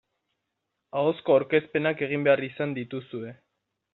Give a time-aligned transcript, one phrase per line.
[1.01, 3.37] Ahozko aurkezpenak egin behar izan dituzue.